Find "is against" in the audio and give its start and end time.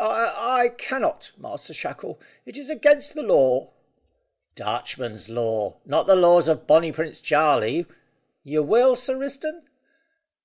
2.58-3.14